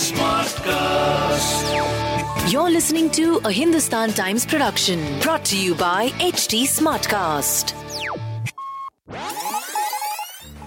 Smartcast. 0.00 1.64
You're 2.50 2.70
listening 2.70 3.10
to 3.16 3.38
a 3.44 3.50
Hindustan 3.52 4.12
Times 4.12 4.46
production 4.46 5.02
brought 5.20 5.44
to 5.50 5.58
you 5.62 5.74
by 5.74 6.08
HT 6.26 6.60
Smartcast. 6.74 7.72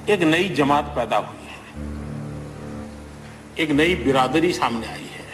एक 0.10 0.22
नई 0.34 0.50
जमात 0.60 0.92
पैदा 0.96 1.18
हुई 1.30 1.46
है 1.48 1.58
एक 3.64 3.70
नई 3.72 3.96
बिरादरी 4.04 4.52
सामने 4.54 4.88
आई 4.88 5.10
है 5.16 5.26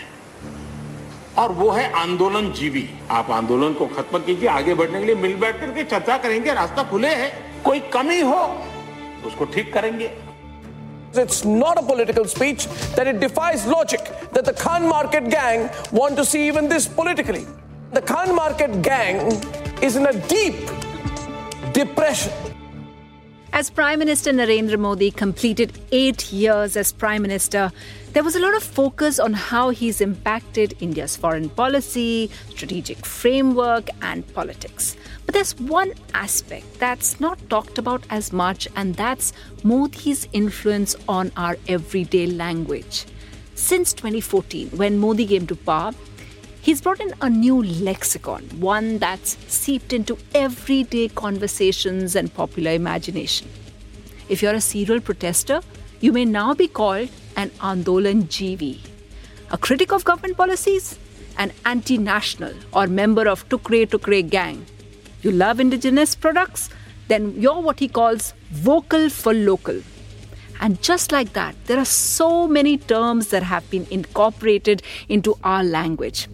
और 1.43 1.50
वो 1.59 1.68
है 1.71 1.86
आंदोलन 2.04 2.52
जीवी 2.61 2.86
आप 3.20 3.27
आंदोलन 3.41 3.73
को 3.81 3.88
खत्म 4.00 4.16
कीजिए, 4.25 4.50
आगे 4.50 4.73
बढ़ने 4.79 4.97
के 5.00 5.05
लिए 5.05 5.16
मिल 5.27 5.36
बैठ 5.43 5.55
करके 5.59 5.84
चर्चा 5.84 6.18
करेंगे, 6.23 6.54
रास्ता 6.54 6.84
खुले 6.91 7.13
है, 7.16 7.29
कोई 7.66 7.79
कमी 7.93 8.20
हो, 8.21 8.41
उसको 9.27 9.43
ठीक 9.54 9.73
करेंगे 9.73 10.07
It's 11.14 11.44
not 11.44 11.78
a 11.78 11.84
political 11.84 12.26
speech, 12.26 12.68
that 12.95 13.08
it 13.08 13.20
defies 13.20 13.66
logic 13.66 14.02
that 14.31 14.45
the 14.45 14.54
Khan 14.54 14.88
Market 14.88 15.30
gang 15.30 15.70
want 15.91 16.16
to 16.18 16.26
see 16.26 16.48
even 16.48 16.70
this 16.70 16.88
politically. 16.88 17.45
The 17.94 18.02
Khan 18.02 18.35
Market 18.35 18.82
gang 18.82 19.32
is 19.82 19.95
in 19.95 20.05
a 20.05 20.27
deep 20.27 20.70
depression. 21.73 22.48
As 23.52 23.71
Prime 23.71 23.98
Minister 23.98 24.31
Narendra 24.31 24.77
Modi 24.77 25.09
completed 25.09 25.73
eight 25.91 26.31
years 26.31 26.77
as 26.77 26.91
Prime 26.94 27.23
Minister, 27.23 27.71
there 28.13 28.23
was 28.23 28.35
a 28.35 28.40
lot 28.40 28.55
of 28.55 28.62
focus 28.62 29.20
on 29.20 29.34
how 29.34 29.71
he's 29.71 30.02
impacted 30.02 30.76
India's 30.80 31.16
foreign 31.16 31.49
policy, 31.49 32.30
strategic 32.52 33.04
framework, 33.05 33.90
and 34.04 34.26
politics. 34.35 34.95
But 35.26 35.34
there's 35.34 35.59
one 35.59 35.93
aspect 36.13 36.80
that's 36.80 37.20
not 37.20 37.40
talked 37.49 37.80
about 37.80 38.04
as 38.12 38.31
much, 38.31 38.67
and 38.76 38.95
that's 38.95 39.34
Modi's 39.63 40.27
influence 40.31 40.95
on 41.07 41.31
our 41.35 41.57
everyday 41.68 42.27
language. 42.27 43.05
Since 43.55 43.93
2014, 43.93 44.70
when 44.77 44.99
Modi 44.99 45.26
came 45.26 45.48
to 45.48 45.55
power, 45.55 45.93
He's 46.62 46.82
brought 46.82 46.99
in 46.99 47.13
a 47.21 47.29
new 47.29 47.63
lexicon, 47.63 48.43
one 48.60 48.98
that's 48.98 49.38
seeped 49.48 49.93
into 49.93 50.18
everyday 50.35 51.07
conversations 51.07 52.18
and 52.18 52.34
popular 52.34 52.71
imagination. 52.71 53.48
If 54.27 54.41
you're 54.41 54.54
a 54.54 54.62
serial 54.62 54.99
protester, 54.99 55.62
you 56.02 56.12
may 56.12 56.26
now 56.26 56.54
be 56.54 56.68
called 56.68 57.10
an 57.37 57.49
Andolan 57.62 58.24
Jeevi, 58.24 58.82
a 59.52 59.57
critic 59.57 59.93
of 59.93 60.04
government 60.04 60.35
policies, 60.35 60.99
an 61.37 61.54
anti 61.65 61.98
national 61.98 62.54
or 62.74 62.87
member 62.87 63.30
of 63.30 63.48
Tukre 63.48 63.87
Tukre 63.87 64.30
gang. 64.30 64.66
You 65.22 65.31
love 65.31 65.62
indigenous 65.62 66.13
products? 66.13 66.69
Then 67.07 67.40
you're 67.40 67.62
what 67.62 67.80
he 67.80 67.88
calls 67.88 68.34
vocal 68.52 69.09
for 69.09 69.34
local. 69.34 69.81
And 70.59 70.81
just 70.81 71.13
like 71.13 71.31
that, 71.34 71.56
there 71.66 71.78
are 71.78 71.85
so 71.85 72.50
many 72.50 72.78
terms 72.78 73.30
that 73.30 73.44
have 73.44 73.69
been 73.69 73.88
incorporated 73.90 74.84
into 75.07 75.38
our 75.41 75.63
language. 75.63 76.28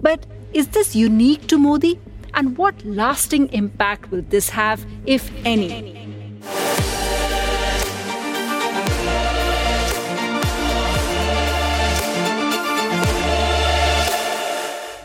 But 0.00 0.26
is 0.52 0.68
this 0.68 0.94
unique 0.94 1.46
to 1.48 1.58
Modi? 1.58 1.98
And 2.34 2.56
what 2.58 2.84
lasting 2.84 3.48
impact 3.52 4.10
will 4.10 4.22
this 4.28 4.50
have, 4.50 4.84
if 5.06 5.30
any? 5.44 5.94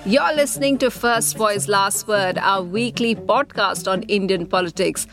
You're 0.03 0.33
listening 0.35 0.77
to 0.79 0.91
First 0.91 1.37
Voice 1.37 1.69
Last 1.69 2.07
Word, 2.07 2.37
our 2.39 2.63
weekly 2.63 3.15
podcast 3.15 3.89
on 3.89 4.03
Indian 4.03 4.45
politics. 4.45 5.07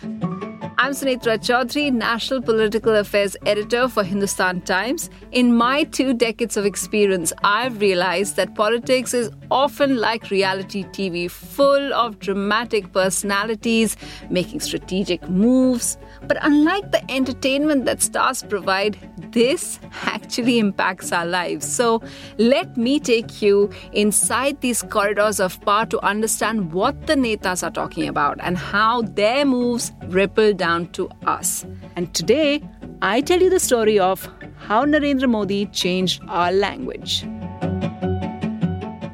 I'm 0.81 0.93
Sunetra 0.93 1.39
Chaudhary, 1.39 1.93
National 1.93 2.41
Political 2.41 2.95
Affairs 2.95 3.37
Editor 3.47 3.89
for 3.89 4.05
Hindustan 4.05 4.61
Times. 4.61 5.11
In 5.33 5.57
my 5.57 5.83
two 5.83 6.15
decades 6.15 6.57
of 6.57 6.65
experience, 6.65 7.33
I've 7.43 7.81
realized 7.81 8.37
that 8.37 8.55
politics 8.55 9.12
is 9.12 9.29
often 9.51 9.97
like 9.97 10.31
reality 10.31 10.85
TV, 10.85 11.29
full 11.29 11.92
of 11.92 12.20
dramatic 12.20 12.92
personalities 12.92 13.97
making 14.30 14.61
strategic 14.61 15.29
moves. 15.29 15.98
But 16.29 16.39
unlike 16.42 16.92
the 16.92 17.11
entertainment 17.11 17.85
that 17.86 18.01
stars 18.01 18.45
provide, 18.45 18.97
this 19.33 19.81
actually 20.05 20.61
impacts 20.61 21.11
our 21.11 21.27
lives. 21.27 21.67
So 21.67 22.01
let 22.39 22.77
me 22.77 23.01
take 23.01 23.42
you 23.42 23.69
inside 23.92 24.61
these 24.61 24.83
corridors 24.83 25.41
of 25.41 25.61
power 25.63 25.86
to 25.86 26.01
understand 26.07 26.73
what 26.73 27.08
the 27.08 27.14
Netas 27.14 27.64
are 27.64 27.73
talking 27.73 28.07
about 28.07 28.39
and 28.41 28.57
how 28.57 29.02
their 29.02 29.45
moves 29.45 29.91
ripple 30.08 30.52
down 30.52 30.89
to 30.92 31.08
us. 31.27 31.64
And 31.96 32.13
today, 32.14 32.63
I 33.02 33.20
tell 33.20 33.41
you 33.41 33.51
the 33.51 33.61
story 33.61 33.98
of 33.98 34.29
how 34.57 34.85
Narendra 34.85 35.29
Modi 35.29 35.67
changed 35.67 36.23
our 36.29 36.52
language. 36.52 37.24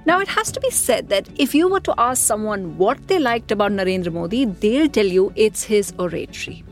Now, 0.07 0.21
it 0.21 0.29
has 0.29 0.53
to 0.53 0.61
be 0.61 0.71
said 0.71 1.09
that 1.09 1.29
if 1.37 1.55
you 1.55 1.69
were 1.69 1.81
to 1.81 1.95
ask 1.99 2.23
someone 2.23 2.77
what 2.77 3.09
they 3.09 3.19
liked 3.19 3.51
about 3.51 3.73
Narendra 3.73 4.13
Modi, 4.13 4.45
they'll 4.45 4.89
tell 4.89 5.07
you 5.07 5.33
it's 5.35 5.63
his 5.65 5.93
oratory. 5.99 6.65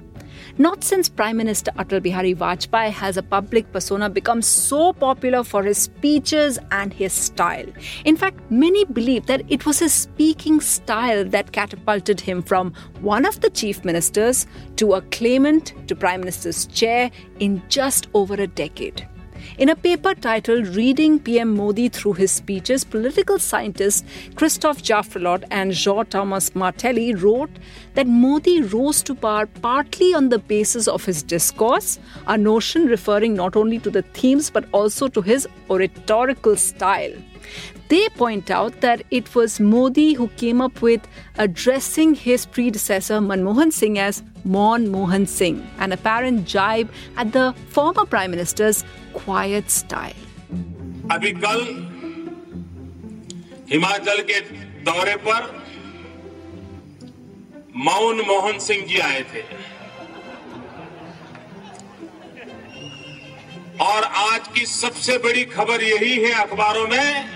Not 0.59 0.85
since 0.85 1.09
Prime 1.09 1.39
Minister 1.39 1.71
Atal 1.79 2.03
Bihari 2.03 2.35
Vajpayee 2.35 2.91
has 2.91 3.17
a 3.17 3.23
public 3.23 3.73
persona 3.73 4.11
become 4.11 4.43
so 4.43 4.93
popular 4.93 5.43
for 5.43 5.63
his 5.63 5.79
speeches 5.79 6.59
and 6.71 6.93
his 6.93 7.13
style. 7.13 7.67
In 8.05 8.17
fact, 8.17 8.39
many 8.51 8.85
believe 8.85 9.27
that 9.27 9.43
it 9.49 9.65
was 9.65 9.79
his 9.79 9.95
speaking 9.95 10.61
style 10.61 11.25
that 11.25 11.53
catapulted 11.53 12.21
him 12.21 12.43
from 12.43 12.75
one 13.01 13.25
of 13.25 13.41
the 13.41 13.51
chief 13.51 13.83
ministers 13.85 14.47
to 14.77 14.93
a 14.93 15.01
claimant 15.03 15.73
to 15.89 15.97
Prime 15.97 16.21
Minister's 16.21 16.67
chair 16.67 17.11
in 17.41 17.63
just 17.69 18.09
over 18.13 18.35
a 18.35 18.47
decade. 18.47 19.09
In 19.59 19.69
a 19.69 19.77
paper 19.77 20.15
titled 20.15 20.69
Reading 20.69 21.19
PM 21.19 21.55
Modi 21.55 21.89
Through 21.89 22.15
His 22.15 22.31
Speeches, 22.31 22.85
political 22.85 23.39
scientists 23.39 24.05
Christophe 24.35 24.83
Jaffrelot 24.83 25.45
and 25.51 25.73
Jean 25.73 26.07
Thomas 26.07 26.55
Martelli 26.55 27.15
wrote 27.15 27.51
that 27.95 28.07
Modi 28.07 28.63
rose 28.63 29.03
to 29.03 29.15
power 29.15 29.47
partly 29.47 30.15
on 30.15 30.29
the 30.29 30.39
basis 30.39 30.89
of 30.89 31.05
his 31.05 31.23
discourse, 31.23 31.99
a 32.27 32.39
notion 32.39 32.87
referring 32.87 33.35
not 33.35 33.57
only 33.57 33.79
to 33.79 33.91
the 33.91 34.03
themes 34.15 34.51
but 34.51 34.65
also 34.73 35.09
to 35.09 35.23
his 35.23 35.49
oratorical 35.71 36.57
style. 36.57 37.13
They 37.89 38.09
point 38.11 38.51
out 38.51 38.81
that 38.81 39.03
it 39.11 39.35
was 39.35 39.61
Modi 39.61 40.15
who 40.15 40.29
came 40.43 40.61
up 40.61 40.81
with 40.83 41.01
addressing 41.39 42.15
his 42.15 42.47
predecessor 42.47 43.21
Manmohan 43.21 43.73
Singh 43.73 43.99
as 43.99 44.23
Maun 44.45 44.89
Mohan 44.91 45.27
Singh, 45.27 45.65
an 45.79 45.93
apparent 45.93 46.47
jibe 46.47 46.91
at 47.17 47.33
the 47.33 47.55
former 47.69 48.05
Prime 48.07 48.31
Minister's 48.31 48.85
quiet 49.13 49.71
style. 49.71 50.15
अभी 51.13 51.33
कल 51.45 51.61
हिमाचल 53.73 54.23
के 54.31 54.41
दौरे 54.89 55.17
पर 55.27 55.51
मौन 57.77 58.21
मोहन 58.27 58.59
सिंह 58.59 58.87
जी 58.87 58.99
आए 59.01 59.23
थे 59.33 59.43
और 63.83 64.05
आज 64.05 64.49
की 64.55 64.65
सबसे 64.67 65.17
बड़ी 65.19 65.45
खबर 65.53 65.83
यही 65.83 66.15
है 66.25 66.33
अखबारों 66.43 66.87
में 66.89 67.29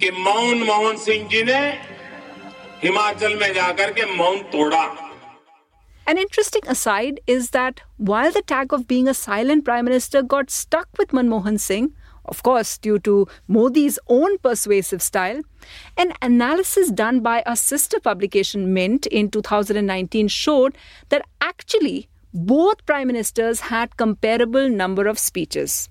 कि 0.00 0.10
मौन 0.10 0.62
मोहन 0.68 0.96
सिंह 1.04 1.28
जी 1.32 1.42
ने 1.50 1.60
हिमाचल 2.84 3.34
में 3.40 3.52
जाकर 3.54 3.92
के 3.98 4.14
मौन 4.16 4.42
तोड़ा 4.52 4.84
An 6.06 6.18
interesting 6.18 6.64
aside 6.72 7.20
is 7.32 7.50
that 7.50 7.82
while 7.96 8.32
the 8.36 8.42
tag 8.52 8.72
of 8.76 8.88
being 8.88 9.10
a 9.10 9.14
silent 9.14 9.64
prime 9.64 9.84
minister 9.84 10.22
got 10.34 10.50
stuck 10.50 10.88
with 10.98 11.12
Manmohan 11.18 11.60
Singh, 11.64 11.92
of 12.24 12.42
course, 12.42 12.76
due 12.78 12.98
to 13.08 13.14
Modi's 13.46 14.00
own 14.08 14.36
persuasive 14.38 15.02
style, 15.02 15.40
an 15.96 16.12
analysis 16.20 16.90
done 16.90 17.20
by 17.20 17.42
a 17.46 17.54
sister 17.54 18.00
publication, 18.00 18.72
Mint, 18.74 19.06
in 19.06 19.30
2019 19.30 20.26
showed 20.26 20.76
that 21.10 21.28
actually 21.40 22.08
both 22.34 22.86
prime 22.86 23.08
ministers 23.08 23.60
had 23.60 23.96
comparable 23.98 24.68
number 24.68 25.06
of 25.06 25.18
speeches. 25.18 25.90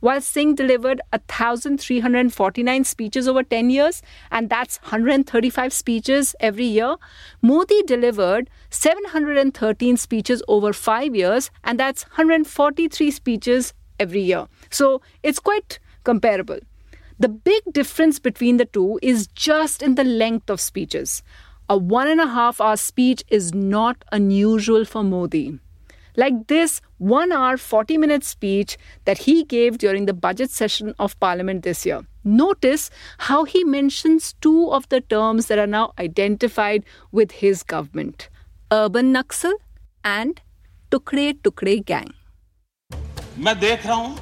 While 0.00 0.20
Singh 0.20 0.56
delivered 0.56 1.00
1,349 1.10 2.84
speeches 2.84 3.28
over 3.28 3.42
10 3.42 3.70
years, 3.70 4.02
and 4.30 4.50
that's 4.50 4.78
135 4.82 5.72
speeches 5.72 6.34
every 6.40 6.64
year, 6.64 6.96
Modi 7.40 7.82
delivered 7.84 8.50
713 8.70 9.96
speeches 9.96 10.42
over 10.48 10.72
5 10.72 11.14
years, 11.14 11.50
and 11.64 11.80
that's 11.80 12.02
143 12.02 13.10
speeches 13.10 13.72
every 13.98 14.20
year. 14.20 14.46
So 14.70 15.00
it's 15.22 15.38
quite 15.38 15.78
comparable. 16.04 16.58
The 17.18 17.28
big 17.28 17.62
difference 17.72 18.18
between 18.18 18.58
the 18.58 18.66
two 18.66 18.98
is 19.02 19.28
just 19.28 19.82
in 19.82 19.94
the 19.94 20.04
length 20.04 20.50
of 20.50 20.60
speeches. 20.60 21.22
A 21.68 21.76
one 21.78 22.08
and 22.08 22.20
a 22.20 22.26
half 22.26 22.60
hour 22.60 22.76
speech 22.76 23.24
is 23.28 23.54
not 23.54 24.04
unusual 24.12 24.84
for 24.84 25.02
Modi 25.02 25.58
like 26.15 26.47
this 26.47 26.81
1 26.97 27.31
hour 27.31 27.57
40 27.57 27.97
minute 27.97 28.23
speech 28.23 28.77
that 29.05 29.19
he 29.19 29.43
gave 29.43 29.77
during 29.77 30.05
the 30.05 30.13
budget 30.13 30.51
session 30.51 30.93
of 30.99 31.19
parliament 31.19 31.63
this 31.63 31.85
year. 31.85 32.01
Notice 32.23 32.89
how 33.29 33.43
he 33.45 33.63
mentions 33.63 34.33
two 34.33 34.71
of 34.71 34.87
the 34.89 35.01
terms 35.01 35.47
that 35.47 35.57
are 35.57 35.67
now 35.67 35.93
identified 35.99 36.83
with 37.11 37.31
his 37.43 37.63
government 37.63 38.29
urban 38.71 39.13
Naxal 39.13 39.53
and 40.03 40.39
Tukre 40.89 41.33
Tukre 41.43 41.85
gang. 41.85 42.13
मैं 43.39 43.59
देख 43.59 43.85
रहा 43.85 43.95
हूं 43.95 44.15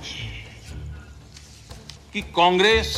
कि 2.14 2.22
कांग्रेस 2.36 2.90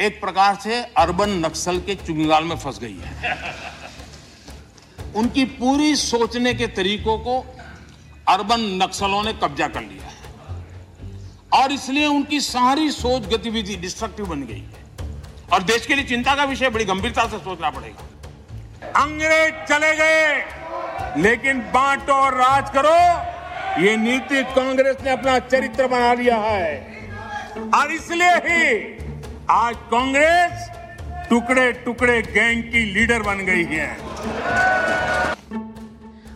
एक 0.00 0.20
प्रकार 0.20 0.54
से 0.62 0.82
urban 1.02 1.30
नक्सल 1.44 1.78
के 1.86 1.94
चुंगाल 2.06 2.44
में 2.44 2.56
फंस 2.56 2.78
गई 2.80 2.96
है 3.04 3.34
उनकी 5.15 5.45
पूरी 5.45 5.95
सोचने 5.95 6.53
के 6.53 6.67
तरीकों 6.67 7.17
को 7.17 7.39
अर्बन 8.27 8.59
नक्सलों 8.83 9.23
ने 9.23 9.33
कब्जा 9.33 9.67
कर 9.67 9.81
लिया 9.81 10.07
है। 10.07 10.19
और 11.53 11.71
इसलिए 11.71 12.05
उनकी 12.05 12.39
सारी 12.39 12.89
सोच 12.91 13.27
गतिविधि 13.27 13.75
डिस्ट्रक्टिव 13.75 14.25
बन 14.25 14.41
गई 14.41 14.59
है। 14.59 14.81
और 15.53 15.63
देश 15.63 15.85
के 15.85 15.95
लिए 15.95 16.05
चिंता 16.05 16.35
का 16.35 16.43
विषय, 16.43 16.69
बड़ी 16.69 16.85
गंभीरता 16.85 17.25
से 17.27 17.37
सोचना 17.37 17.69
पड़ेगा। 17.69 19.01
अंग्रेज़ 19.01 19.53
चले 19.69 19.95
गए, 19.95 21.21
लेकिन 21.21 21.59
बांटो 21.59 22.13
और 22.13 22.33
राज 22.33 22.69
करो। 22.69 22.95
ये 23.81 23.95
नीति 23.97 24.43
कांग्रेस 24.43 24.97
ने 25.03 25.11
अपना 25.11 25.39
चरित्र 25.39 25.87
बना 25.87 26.13
लिया 26.13 26.37
है। 26.37 27.09
और 27.75 27.91
इसलिए 27.91 28.35
ही 28.45 28.97
आज 29.49 29.75
कांग्रेस 29.91 30.69
टुकड़े 31.29 31.71
टुकड़े 31.71 32.21
गैंग 32.21 32.63
की 32.63 32.83
लीडर 32.93 33.21
बन 33.21 33.37
गई 33.37 33.63
है। 33.63 34.10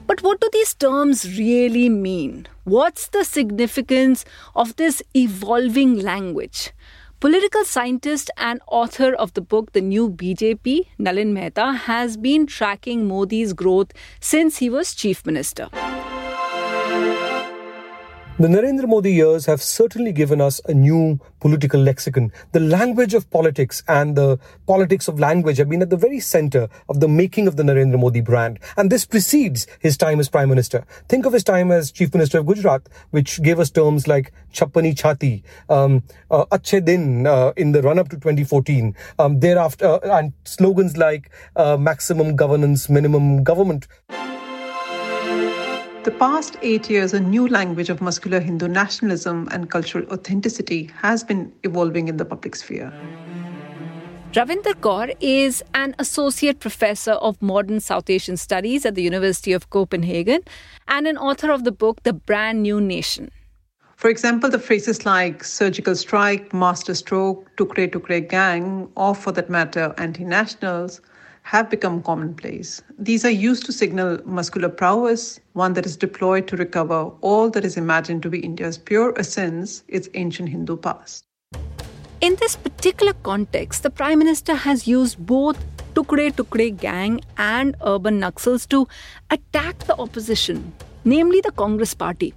But 0.08 0.22
what 0.22 0.40
do 0.40 0.50
these 0.54 0.74
terms 0.74 1.38
really 1.38 1.90
mean? 1.90 2.48
What's 2.64 3.08
the 3.08 3.24
significance 3.24 4.24
of 4.56 4.76
this 4.76 5.02
evolving 5.16 6.00
language? 6.00 6.72
Political 7.20 7.66
scientist 7.66 8.30
and 8.38 8.62
author 8.68 9.14
of 9.14 9.34
the 9.34 9.42
book 9.42 9.72
The 9.72 9.82
New 9.82 10.10
BJP, 10.10 10.88
Nalin 11.00 11.34
Mehta, 11.34 11.74
has 11.74 12.18
been 12.18 12.46
tracking 12.46 13.08
Modi's 13.08 13.54
growth 13.54 13.92
since 14.20 14.58
he 14.58 14.70
was 14.70 14.94
chief 14.94 15.26
minister. 15.26 15.70
The 18.38 18.50
Narendra 18.50 18.86
Modi 18.86 19.14
years 19.14 19.46
have 19.46 19.62
certainly 19.62 20.12
given 20.12 20.42
us 20.42 20.60
a 20.66 20.74
new 20.74 21.22
political 21.40 21.80
lexicon. 21.80 22.34
The 22.52 22.60
language 22.60 23.14
of 23.14 23.30
politics 23.30 23.82
and 23.88 24.18
the 24.18 24.38
politics 24.68 25.08
of 25.08 25.22
language 25.22 25.58
have 25.58 25.70
been 25.70 25.82
at 25.82 25.90
the 25.90 25.96
very 25.96 26.20
center 26.20 26.68
of 26.90 27.00
the 27.00 27.08
making 27.08 27.48
of 27.48 27.56
the 27.56 27.64
Narendra 27.64 27.98
Modi 27.98 28.20
brand. 28.20 28.60
And 28.76 28.92
this 28.92 29.06
precedes 29.06 29.68
his 29.80 29.96
time 29.96 30.20
as 30.20 30.28
Prime 30.28 30.50
Minister. 30.50 30.86
Think 31.08 31.26
of 31.26 31.32
his 31.32 31.46
time 31.46 31.72
as 31.72 31.94
Chief 31.94 32.14
Minister 32.14 32.40
of 32.40 32.46
Gujarat, 32.48 32.90
which 33.12 33.42
gave 33.42 33.58
us 33.58 33.72
terms 33.72 34.06
like 34.06 34.34
Chappani 34.52 34.94
Chati, 34.94 35.42
um, 35.70 36.04
uh, 36.30 36.58
Din 36.58 37.26
uh, 37.26 37.54
in 37.56 37.72
the 37.72 37.82
run 37.82 37.98
up 37.98 38.10
to 38.10 38.18
2014. 38.18 38.94
Um, 39.18 39.40
thereafter, 39.40 39.86
uh, 39.86 40.20
and 40.20 40.34
slogans 40.44 40.98
like 40.98 41.32
uh, 41.56 41.78
maximum 41.78 42.36
governance, 42.36 42.90
minimum 42.90 43.46
government 43.46 43.88
the 46.06 46.12
past 46.12 46.56
eight 46.62 46.88
years, 46.88 47.16
a 47.16 47.20
new 47.20 47.48
language 47.48 47.90
of 47.90 48.00
muscular 48.00 48.40
Hindu 48.40 48.68
nationalism 48.68 49.48
and 49.52 49.72
cultural 49.72 50.06
authenticity 50.14 50.92
has 51.02 51.24
been 51.24 51.52
evolving 51.64 52.08
in 52.08 52.18
the 52.18 52.26
public 52.26 52.56
sphere. 52.56 52.94
Ravinder 54.34 54.76
Kaur 54.76 55.16
is 55.20 55.64
an 55.74 55.96
associate 55.98 56.60
professor 56.60 57.14
of 57.14 57.42
modern 57.42 57.80
South 57.80 58.08
Asian 58.08 58.38
studies 58.38 58.86
at 58.86 58.94
the 58.94 59.02
University 59.02 59.52
of 59.52 59.72
Copenhagen 59.72 60.42
and 60.88 61.08
an 61.08 61.18
author 61.18 61.52
of 61.52 61.64
the 61.64 61.72
book 61.72 62.04
The 62.04 62.14
Brand 62.14 62.62
New 62.62 62.80
Nation. 62.80 63.32
For 63.96 64.10
example, 64.10 64.52
the 64.52 64.60
phrases 64.60 65.08
like 65.08 65.44
surgical 65.44 65.96
strike, 65.96 66.54
master 66.54 66.94
stroke, 66.94 67.50
tukre 67.58 67.90
tukre 67.90 68.30
gang, 68.30 68.90
or 68.96 69.16
for 69.16 69.32
that 69.32 69.50
matter, 69.50 69.92
anti 69.98 70.24
nationals, 70.24 71.02
have 71.46 71.70
become 71.70 72.02
commonplace. 72.02 72.82
These 72.98 73.24
are 73.24 73.30
used 73.30 73.68
to 73.68 73.72
signal 73.72 74.20
muscular 74.26 74.68
prowess, 74.68 75.40
one 75.54 75.74
that 75.74 75.86
is 75.86 75.96
deployed 75.96 76.48
to 76.48 76.58
recover 76.58 77.12
all 77.22 77.52
that 77.52 77.64
is 77.64 77.78
imagined 77.78 78.24
to 78.24 78.32
be 78.32 78.40
India's 78.40 78.80
pure 78.80 79.14
essence, 79.16 79.84
its 79.88 80.10
ancient 80.16 80.50
Hindu 80.50 80.76
past. 80.78 81.24
In 82.20 82.36
this 82.38 82.56
particular 82.56 83.14
context, 83.22 83.84
the 83.84 83.92
Prime 83.92 84.18
Minister 84.18 84.56
has 84.56 84.88
used 84.88 85.24
both 85.24 85.64
Tukre 85.94 86.32
Tukre 86.32 86.76
gang 86.76 87.22
and 87.38 87.76
urban 87.86 88.20
Naxals 88.20 88.68
to 88.70 88.88
attack 89.30 89.78
the 89.86 89.96
opposition, 89.98 90.74
namely 91.04 91.42
the 91.42 91.52
Congress 91.52 91.94
party. 91.94 92.34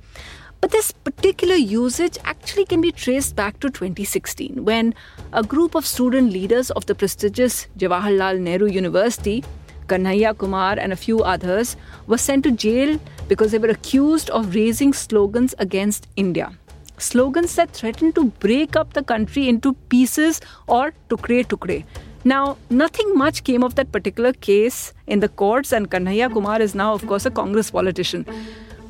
But 0.60 0.72
this 0.72 0.90
particular 0.90 1.54
usage 1.54 2.18
actually 2.24 2.64
can 2.64 2.80
be 2.80 2.90
traced 2.90 3.36
back 3.36 3.60
to 3.60 3.70
2016 3.70 4.64
when 4.64 4.92
a 5.32 5.42
group 5.42 5.76
of 5.76 5.86
student 5.86 6.32
leaders 6.32 6.70
of 6.72 6.86
the 6.86 6.96
prestigious 6.96 7.68
Jawaharlal 7.78 8.40
Nehru 8.40 8.66
University, 8.66 9.44
Kanhaiya 9.86 10.36
Kumar 10.36 10.76
and 10.78 10.92
a 10.92 10.96
few 10.96 11.22
others, 11.22 11.76
were 12.08 12.18
sent 12.18 12.42
to 12.42 12.50
jail 12.50 12.98
because 13.28 13.52
they 13.52 13.58
were 13.58 13.68
accused 13.68 14.30
of 14.30 14.54
raising 14.54 14.92
slogans 14.92 15.54
against 15.58 16.08
India. 16.16 16.52
Slogans 16.98 17.54
that 17.54 17.70
threatened 17.70 18.16
to 18.16 18.24
break 18.24 18.74
up 18.74 18.94
the 18.94 19.04
country 19.04 19.48
into 19.48 19.74
pieces 19.88 20.40
or 20.66 20.92
tukre 21.08 21.44
tukre. 21.46 21.84
Now, 22.24 22.56
nothing 22.68 23.14
much 23.14 23.44
came 23.44 23.62
of 23.62 23.76
that 23.76 23.92
particular 23.92 24.32
case 24.32 24.92
in 25.06 25.20
the 25.20 25.28
courts, 25.28 25.72
and 25.72 25.88
Kanhaiya 25.88 26.32
Kumar 26.32 26.60
is 26.60 26.74
now, 26.74 26.92
of 26.92 27.06
course, 27.06 27.24
a 27.24 27.30
Congress 27.30 27.70
politician. 27.70 28.26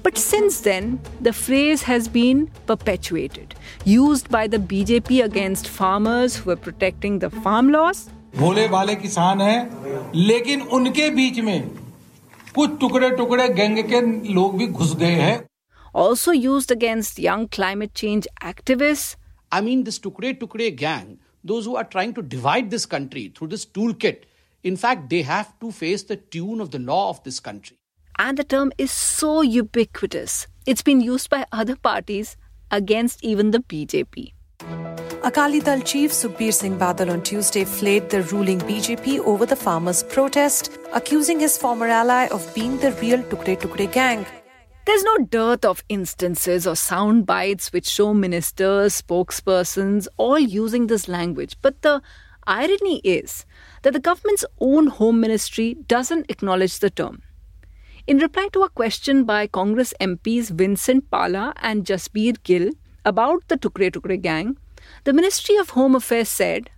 But 0.07 0.17
since 0.17 0.59
then, 0.59 0.99
the 1.21 1.31
phrase 1.31 1.83
has 1.83 2.07
been 2.07 2.47
perpetuated, 2.65 3.55
used 3.85 4.29
by 4.29 4.47
the 4.47 4.57
BJP 4.57 5.23
against 5.23 5.69
farmers 5.69 6.35
who 6.35 6.51
are 6.51 6.57
protecting 6.57 7.19
the 7.19 7.29
farm 7.29 7.69
laws. 7.69 8.09
भोले 8.35 8.67
भाले 8.67 8.95
किसान 8.95 9.41
हैं 9.41 10.11
लेकिन 10.15 10.61
उनके 10.77 11.09
बीच 11.17 11.39
में 11.47 11.69
कुछ 12.55 12.79
टुकड़े 12.79 13.09
टुकड़े 13.17 13.47
gang 13.59 13.77
के 13.91 14.01
लोग 14.33 14.57
भी 14.57 14.67
घुस 14.67 14.95
गए 15.03 15.19
हैं 15.21 15.41
Also 15.95 16.31
used 16.31 16.71
against 16.71 17.19
young 17.19 17.47
climate 17.47 17.93
change 17.93 18.27
activists. 18.41 19.15
I 19.51 19.61
mean, 19.61 19.83
this 19.83 19.99
Tukre 19.99 20.33
Tukre 20.39 20.75
gang, 20.75 21.19
those 21.43 21.65
who 21.65 21.75
are 21.75 21.87
trying 21.95 22.13
to 22.15 22.23
divide 22.23 22.71
this 22.71 22.87
country 22.87 23.31
through 23.35 23.49
this 23.49 23.65
toolkit, 23.77 24.23
in 24.63 24.75
fact, 24.75 25.09
they 25.09 25.21
have 25.21 25.53
to 25.59 25.71
face 25.71 26.03
the 26.03 26.17
tune 26.37 26.59
of 26.59 26.71
the 26.71 26.79
law 26.79 27.09
of 27.09 27.23
this 27.23 27.39
country 27.39 27.76
and 28.18 28.36
the 28.36 28.44
term 28.44 28.72
is 28.78 28.90
so 28.90 29.42
ubiquitous. 29.42 30.46
It's 30.66 30.82
been 30.82 31.00
used 31.00 31.30
by 31.30 31.46
other 31.52 31.76
parties 31.76 32.36
against 32.70 33.24
even 33.24 33.52
the 33.52 33.60
BJP. 33.60 34.32
Akali 35.24 35.60
Dal 35.60 35.80
chief 35.80 36.12
Sukhbir 36.12 36.52
Singh 36.52 36.78
Badal 36.78 37.10
on 37.12 37.22
Tuesday 37.22 37.64
flayed 37.64 38.08
the 38.10 38.22
ruling 38.24 38.60
BJP 38.60 39.18
over 39.20 39.46
the 39.46 39.56
farmers' 39.56 40.02
protest, 40.02 40.78
accusing 40.92 41.40
his 41.40 41.58
former 41.58 41.86
ally 41.86 42.26
of 42.28 42.52
being 42.54 42.78
the 42.78 42.92
real 42.92 43.22
Tukre 43.24 43.56
Tukre 43.56 43.90
gang. 43.92 44.26
There's 44.86 45.02
no 45.02 45.18
dearth 45.18 45.64
of 45.64 45.84
instances 45.88 46.66
or 46.66 46.74
sound 46.74 47.26
bites 47.26 47.72
which 47.72 47.86
show 47.86 48.14
ministers, 48.14 49.02
spokespersons 49.02 50.08
all 50.16 50.38
using 50.38 50.86
this 50.86 51.08
language, 51.08 51.56
but 51.60 51.82
the 51.82 52.00
irony 52.46 53.00
is 53.04 53.44
that 53.82 53.92
the 53.92 54.00
government's 54.00 54.46
own 54.60 54.86
home 54.86 55.20
ministry 55.20 55.76
doesn't 55.86 56.30
acknowledge 56.30 56.78
the 56.78 56.90
term. 56.90 57.22
In 58.08 58.16
reply 58.20 58.48
to 58.54 58.62
a 58.62 58.70
question 58.70 59.24
by 59.24 59.46
Congress 59.46 59.92
MPs 60.00 60.48
Vincent 60.48 61.10
Pala 61.10 61.52
and 61.58 61.84
Jasbir 61.84 62.42
Gill 62.42 62.70
about 63.04 63.46
the 63.48 63.58
Tukre 63.58 63.90
Tukre 63.90 64.16
gang, 64.18 64.56
the 65.04 65.12
Ministry 65.12 65.56
of 65.56 65.68
Home 65.70 65.94
Affairs 65.94 66.30
said, 66.30 66.70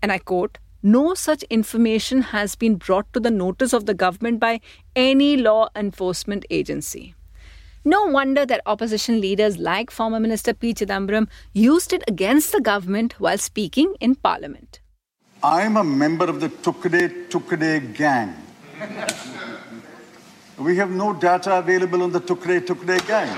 and 0.00 0.10
I 0.10 0.16
quote, 0.16 0.56
no 0.82 1.12
such 1.12 1.42
information 1.50 2.22
has 2.22 2.54
been 2.56 2.76
brought 2.76 3.12
to 3.12 3.20
the 3.20 3.30
notice 3.30 3.74
of 3.74 3.84
the 3.84 3.92
government 3.92 4.40
by 4.40 4.62
any 4.96 5.36
law 5.36 5.68
enforcement 5.76 6.46
agency. 6.48 7.14
No 7.84 8.06
wonder 8.06 8.46
that 8.46 8.62
opposition 8.64 9.20
leaders 9.20 9.58
like 9.58 9.90
former 9.90 10.20
Minister 10.20 10.54
P. 10.54 10.72
Chidambaram 10.72 11.28
used 11.52 11.92
it 11.92 12.02
against 12.08 12.50
the 12.50 12.62
government 12.62 13.20
while 13.20 13.36
speaking 13.36 13.94
in 14.00 14.14
Parliament. 14.14 14.80
I'm 15.42 15.76
a 15.76 15.84
member 15.84 16.24
of 16.24 16.40
the 16.40 16.48
Tukde 16.48 17.28
Tukde 17.28 17.94
gang. 17.94 18.34
We 20.62 20.76
have 20.76 20.92
no 20.92 21.12
data 21.12 21.58
available 21.58 22.04
on 22.04 22.12
the 22.12 22.20
Tukre 22.20 22.60
Tukre 22.60 23.04
gang. 23.08 23.36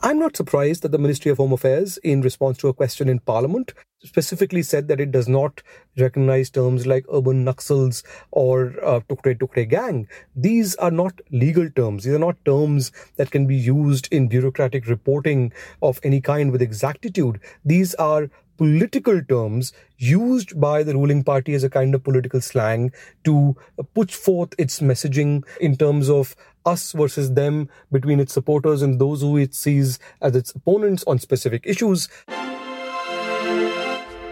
I'm 0.00 0.18
not 0.18 0.34
surprised 0.34 0.82
that 0.82 0.92
the 0.92 0.98
Ministry 0.98 1.30
of 1.30 1.36
Home 1.36 1.52
Affairs, 1.52 1.98
in 1.98 2.22
response 2.22 2.56
to 2.58 2.68
a 2.68 2.72
question 2.72 3.10
in 3.10 3.18
Parliament, 3.18 3.74
specifically 4.02 4.62
said 4.62 4.88
that 4.88 4.98
it 4.98 5.12
does 5.12 5.28
not 5.28 5.62
recognize 5.98 6.48
terms 6.48 6.86
like 6.86 7.04
urban 7.12 7.44
Naxals 7.44 8.02
or 8.30 8.74
uh, 8.82 9.00
Tukre 9.10 9.38
Tukre 9.38 9.68
gang. 9.68 10.08
These 10.34 10.74
are 10.76 10.90
not 10.90 11.20
legal 11.30 11.68
terms. 11.70 12.04
These 12.04 12.14
are 12.14 12.18
not 12.18 12.42
terms 12.46 12.92
that 13.16 13.30
can 13.30 13.46
be 13.46 13.56
used 13.56 14.08
in 14.10 14.26
bureaucratic 14.26 14.88
reporting 14.88 15.52
of 15.82 16.00
any 16.02 16.22
kind 16.22 16.50
with 16.50 16.62
exactitude. 16.62 17.38
These 17.62 17.94
are 17.96 18.30
political 18.56 19.22
terms 19.22 19.72
used 19.98 20.60
by 20.60 20.82
the 20.82 20.94
ruling 20.94 21.24
party 21.24 21.54
as 21.54 21.64
a 21.64 21.70
kind 21.70 21.94
of 21.94 22.02
political 22.02 22.40
slang 22.40 22.92
to 23.24 23.56
put 23.94 24.10
forth 24.10 24.54
its 24.58 24.80
messaging 24.80 25.44
in 25.60 25.76
terms 25.76 26.10
of 26.10 26.36
us 26.64 26.92
versus 26.92 27.34
them 27.34 27.68
between 27.90 28.20
its 28.20 28.32
supporters 28.32 28.82
and 28.82 29.00
those 29.00 29.20
who 29.20 29.36
it 29.36 29.54
sees 29.54 29.98
as 30.20 30.36
its 30.36 30.50
opponents 30.52 31.04
on 31.06 31.18
specific 31.18 31.62
issues. 31.66 32.08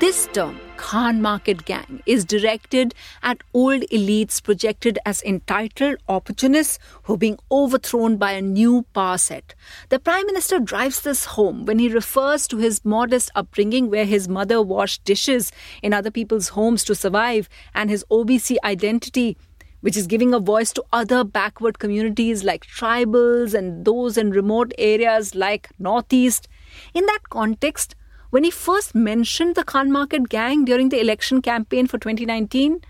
This 0.01 0.29
term, 0.33 0.59
Khan 0.79 1.21
Market 1.21 1.67
Gang, 1.67 2.03
is 2.07 2.25
directed 2.25 2.95
at 3.23 3.43
old 3.53 3.83
elites 3.93 4.43
projected 4.43 4.99
as 5.05 5.23
entitled 5.25 5.99
opportunists 6.09 6.79
who 7.03 7.13
are 7.13 7.19
being 7.19 7.39
overthrown 7.53 8.17
by 8.17 8.33
a 8.33 8.41
new 8.41 8.87
power 8.95 9.19
set. 9.19 9.55
The 9.91 9.99
Prime 9.99 10.25
Minister 10.25 10.59
drives 10.59 11.03
this 11.03 11.27
home 11.27 11.67
when 11.67 11.79
he 11.79 11.91
refers 11.91 12.49
to 12.49 12.57
his 12.57 12.83
modest 12.83 13.31
upbringing, 13.35 13.91
where 13.91 14.07
his 14.07 14.27
mother 14.27 14.63
washed 14.63 15.05
dishes 15.05 15.53
in 15.83 15.93
other 15.93 16.11
people's 16.11 16.49
homes 16.49 16.83
to 16.85 16.95
survive, 16.95 17.51
and 17.75 17.91
his 17.91 18.03
OBC 18.11 18.57
identity 18.65 19.37
which 19.83 19.97
is 19.97 20.07
giving 20.07 20.35
a 20.35 20.39
voice 20.39 20.73
to 20.73 20.85
other 20.93 21.25
backward 21.25 21.79
communities 21.79 22.45
like 22.45 22.67
tribals 22.67 23.55
and 23.55 23.87
those 23.87 24.19
in 24.19 24.31
remote 24.31 24.73
areas 24.77 25.35
like 25.35 25.71
Northeast. 25.79 26.49
In 26.93 27.07
that 27.07 27.31
context, 27.31 27.95
when 28.31 28.45
he 28.45 28.51
first 28.51 28.95
mentioned 28.95 29.57
the 29.57 29.65
Khan 29.65 29.91
Market 29.91 30.29
gang 30.29 30.65
during 30.65 30.89
the 30.89 31.01
election 31.01 31.43
campaign 31.43 31.87
for 31.89 31.99
2019, 31.99 32.81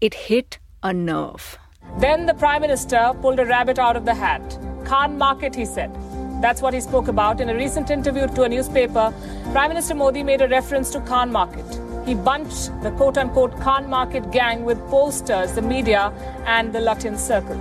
it 0.00 0.14
hit 0.14 0.58
a 0.82 0.92
nerve. 0.92 1.56
Then 1.98 2.26
the 2.26 2.34
Prime 2.34 2.62
Minister 2.62 3.12
pulled 3.22 3.38
a 3.38 3.46
rabbit 3.46 3.78
out 3.78 3.96
of 3.96 4.04
the 4.04 4.14
hat. 4.14 4.58
Khan 4.84 5.16
Market, 5.16 5.54
he 5.54 5.64
said. 5.64 5.94
That's 6.42 6.60
what 6.60 6.74
he 6.74 6.80
spoke 6.80 7.06
about. 7.06 7.40
In 7.40 7.48
a 7.48 7.54
recent 7.54 7.90
interview 7.90 8.26
to 8.26 8.42
a 8.42 8.48
newspaper, 8.48 9.14
Prime 9.52 9.68
Minister 9.68 9.94
Modi 9.94 10.24
made 10.24 10.42
a 10.42 10.48
reference 10.48 10.90
to 10.90 11.00
Khan 11.00 11.30
Market. 11.30 11.80
He 12.04 12.14
bunched 12.14 12.70
the 12.82 12.90
quote 12.90 13.18
unquote 13.18 13.58
Khan 13.60 13.88
Market 13.88 14.32
gang 14.32 14.64
with 14.64 14.78
posters, 14.88 15.52
the 15.52 15.62
media, 15.62 16.12
and 16.44 16.72
the 16.72 16.80
Lutyens 16.80 17.18
Circle. 17.18 17.56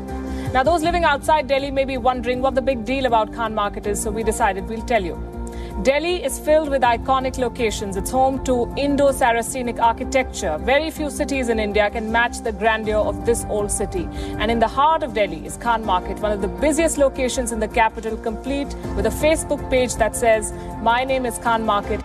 Now, 0.53 0.63
those 0.63 0.81
living 0.81 1.03
outside 1.03 1.47
Delhi 1.47 1.69
may 1.69 1.85
be 1.85 1.97
wondering 1.97 2.41
what 2.41 2.55
the 2.55 2.61
big 2.61 2.83
deal 2.83 3.05
about 3.05 3.31
Khan 3.33 3.53
Market 3.53 3.85
is, 3.85 4.01
so 4.01 4.09
we 4.09 4.23
decided 4.23 4.67
we'll 4.67 4.81
tell 4.81 5.03
you. 5.03 5.34
Delhi 5.83 6.23
is 6.23 6.39
filled 6.39 6.69
with 6.69 6.83
iconic 6.83 7.37
locations. 7.37 7.97
It's 7.97 8.09
home 8.09 8.41
to 8.45 8.73
Indo 8.77 9.11
Saracenic 9.11 9.77
architecture. 9.77 10.57
Very 10.57 10.89
few 10.89 11.09
cities 11.09 11.49
in 11.49 11.59
India 11.59 11.89
can 11.89 12.09
match 12.09 12.39
the 12.39 12.53
grandeur 12.53 12.95
of 12.95 13.25
this 13.25 13.45
old 13.49 13.69
city. 13.69 14.07
And 14.39 14.49
in 14.49 14.59
the 14.59 14.69
heart 14.69 15.03
of 15.03 15.13
Delhi 15.13 15.45
is 15.45 15.57
Khan 15.57 15.85
Market, 15.85 16.19
one 16.19 16.31
of 16.31 16.41
the 16.41 16.47
busiest 16.47 16.97
locations 16.97 17.51
in 17.51 17.59
the 17.59 17.67
capital, 17.67 18.15
complete 18.15 18.73
with 18.95 19.05
a 19.05 19.09
Facebook 19.09 19.69
page 19.69 19.95
that 19.95 20.15
says, 20.15 20.53
My 20.81 21.03
name 21.03 21.25
is 21.25 21.37
Khan 21.39 21.65
Market. 21.65 22.01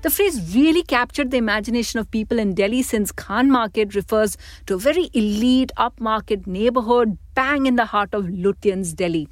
The 0.00 0.10
phrase 0.10 0.54
really 0.54 0.84
captured 0.84 1.30
the 1.30 1.36
imagination 1.36 2.00
of 2.00 2.10
people 2.10 2.38
in 2.38 2.54
Delhi 2.54 2.80
since 2.80 3.12
Khan 3.12 3.50
Market 3.50 3.94
refers 3.94 4.38
to 4.64 4.76
a 4.76 4.78
very 4.78 5.10
elite, 5.12 5.72
upmarket 5.76 6.46
neighborhood 6.46 7.18
bang 7.34 7.66
in 7.66 7.76
the 7.76 7.84
heart 7.84 8.14
of 8.14 8.24
Lutyens, 8.24 8.96
Delhi. 8.96 9.28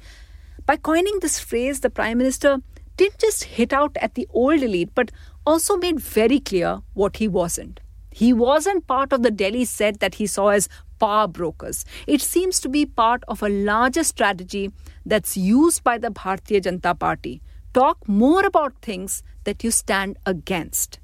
By 0.67 0.75
coining 0.75 1.19
this 1.21 1.39
phrase, 1.39 1.79
the 1.79 1.89
Prime 1.89 2.17
Minister 2.17 2.57
didn't 2.97 3.19
just 3.19 3.45
hit 3.45 3.71
out 3.71 3.95
at 4.01 4.15
the 4.15 4.27
old 4.31 4.61
elite, 4.61 4.89
but 4.93 5.13
also 5.45 5.77
made 5.77 5.97
very 5.97 6.41
clear 6.41 6.81
what 6.93 7.15
he 7.15 7.27
wasn't. 7.29 7.79
He 8.11 8.33
wasn't 8.33 8.85
part 8.85 9.13
of 9.13 9.23
the 9.23 9.31
Delhi 9.31 9.63
set 9.63 10.01
that 10.01 10.15
he 10.15 10.27
saw 10.27 10.49
as 10.49 10.67
power 10.99 11.25
brokers. 11.25 11.85
It 12.05 12.19
seems 12.19 12.59
to 12.59 12.67
be 12.67 12.85
part 12.85 13.23
of 13.29 13.41
a 13.41 13.47
larger 13.47 14.03
strategy 14.03 14.73
that's 15.05 15.37
used 15.37 15.85
by 15.85 15.99
the 15.99 16.09
Bharatiya 16.09 16.63
Janata 16.63 16.99
Party. 16.99 17.41
Talk 17.73 18.05
more 18.05 18.45
about 18.45 18.81
things 18.81 19.23
that 19.45 19.63
you 19.63 19.71
stand 19.71 20.17
against. 20.25 20.99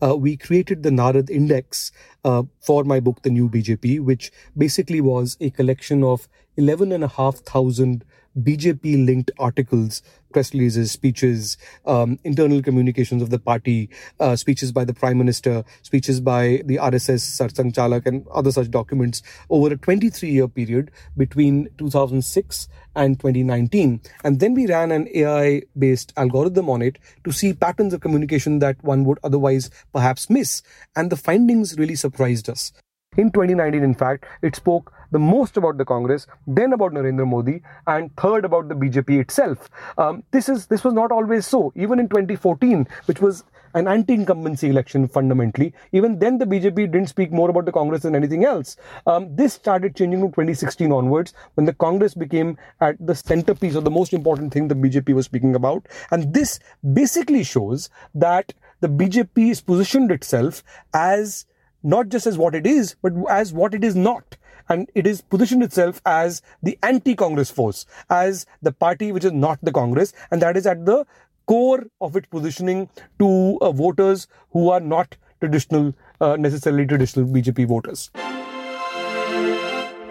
Uh, 0.00 0.16
we 0.16 0.34
created 0.38 0.82
the 0.82 0.90
Narad 0.90 1.28
Index 1.28 1.92
uh, 2.24 2.44
for 2.60 2.84
my 2.84 3.00
book, 3.00 3.20
The 3.22 3.30
New 3.30 3.50
BJP, 3.50 4.00
which 4.00 4.32
basically 4.56 5.02
was 5.02 5.36
a 5.40 5.50
collection 5.50 6.02
of 6.02 6.26
11,500 6.56 8.04
BJP 8.36 9.06
linked 9.06 9.30
articles, 9.38 10.02
press 10.32 10.52
releases, 10.52 10.92
speeches, 10.92 11.56
um, 11.86 12.18
internal 12.24 12.62
communications 12.62 13.22
of 13.22 13.30
the 13.30 13.38
party, 13.38 13.88
uh, 14.20 14.36
speeches 14.36 14.72
by 14.72 14.84
the 14.84 14.94
prime 14.94 15.18
minister, 15.18 15.64
speeches 15.82 16.20
by 16.20 16.62
the 16.66 16.76
RSS 16.76 17.22
Sarsanghchalak 17.38 18.06
and 18.06 18.26
other 18.28 18.52
such 18.52 18.70
documents 18.70 19.22
over 19.50 19.72
a 19.72 19.76
23 19.76 20.30
year 20.30 20.48
period 20.48 20.90
between 21.16 21.68
2006 21.78 22.68
and 22.94 23.18
2019. 23.18 24.00
And 24.24 24.40
then 24.40 24.54
we 24.54 24.66
ran 24.66 24.92
an 24.92 25.08
AI 25.14 25.62
based 25.78 26.12
algorithm 26.16 26.68
on 26.68 26.82
it 26.82 26.98
to 27.24 27.32
see 27.32 27.52
patterns 27.52 27.94
of 27.94 28.00
communication 28.00 28.58
that 28.58 28.82
one 28.82 29.04
would 29.04 29.18
otherwise 29.24 29.70
perhaps 29.92 30.28
miss. 30.28 30.62
And 30.94 31.10
the 31.10 31.16
findings 31.16 31.78
really 31.78 31.96
surprised 31.96 32.48
us. 32.48 32.72
In 33.18 33.32
2019, 33.32 33.82
in 33.82 33.94
fact, 33.94 34.26
it 34.42 34.54
spoke 34.54 34.92
the 35.10 35.18
most 35.18 35.56
about 35.56 35.76
the 35.76 35.84
Congress, 35.84 36.28
then 36.46 36.72
about 36.72 36.92
Narendra 36.92 37.26
Modi, 37.26 37.62
and 37.88 38.14
third 38.16 38.44
about 38.44 38.68
the 38.68 38.76
BJP 38.76 39.20
itself. 39.20 39.68
Um, 39.98 40.22
this 40.30 40.48
is 40.48 40.66
this 40.68 40.84
was 40.84 40.94
not 40.94 41.10
always 41.10 41.44
so. 41.44 41.72
Even 41.74 41.98
in 41.98 42.08
2014, 42.08 42.86
which 43.06 43.20
was 43.20 43.42
an 43.74 43.88
anti-incumbency 43.88 44.68
election 44.68 45.08
fundamentally. 45.08 45.74
Even 45.90 46.20
then, 46.20 46.38
the 46.38 46.44
BJP 46.44 46.92
didn't 46.92 47.08
speak 47.08 47.32
more 47.32 47.50
about 47.50 47.64
the 47.64 47.72
Congress 47.72 48.02
than 48.02 48.14
anything 48.14 48.44
else. 48.44 48.76
Um, 49.06 49.34
this 49.34 49.52
started 49.54 49.96
changing 49.96 50.20
from 50.20 50.30
2016 50.30 50.92
onwards, 50.92 51.34
when 51.54 51.66
the 51.66 51.74
Congress 51.74 52.14
became 52.14 52.56
at 52.80 53.04
the 53.04 53.16
centerpiece 53.16 53.74
or 53.74 53.82
the 53.82 53.90
most 53.90 54.12
important 54.12 54.52
thing 54.52 54.68
the 54.68 54.76
BJP 54.76 55.12
was 55.12 55.26
speaking 55.26 55.56
about. 55.56 55.86
And 56.12 56.32
this 56.32 56.60
basically 56.92 57.42
shows 57.42 57.90
that 58.14 58.54
the 58.80 58.88
BJP 58.88 59.48
has 59.48 59.60
positioned 59.60 60.12
itself 60.12 60.62
as 60.94 61.46
not 61.94 62.08
just 62.10 62.26
as 62.26 62.36
what 62.36 62.54
it 62.54 62.66
is, 62.66 62.94
but 63.02 63.12
as 63.30 63.52
what 63.52 63.74
it 63.74 63.82
is 63.82 63.96
not 63.96 64.36
and 64.68 64.90
it 64.94 65.06
is 65.06 65.22
positioned 65.22 65.62
itself 65.62 66.00
as 66.04 66.42
the 66.62 66.78
anti-Congress 66.82 67.50
force, 67.50 67.86
as 68.10 68.44
the 68.60 68.72
party 68.72 69.12
which 69.12 69.24
is 69.24 69.32
not 69.32 69.58
the 69.62 69.72
Congress, 69.72 70.12
and 70.30 70.42
that 70.42 70.58
is 70.58 70.66
at 70.66 70.84
the 70.84 71.06
core 71.46 71.86
of 72.02 72.16
its 72.16 72.26
positioning 72.26 72.88
to 73.18 73.58
uh, 73.62 73.72
voters 73.72 74.26
who 74.50 74.68
are 74.68 74.80
not 74.80 75.16
traditional, 75.40 75.94
uh, 76.20 76.36
necessarily 76.36 76.86
traditional 76.86 77.24
BJP 77.24 77.66
voters. 77.66 78.10